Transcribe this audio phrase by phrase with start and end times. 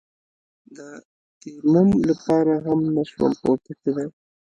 [0.75, 0.77] د
[1.41, 4.07] تيمم لپاره هم نسوم پورته کېداى.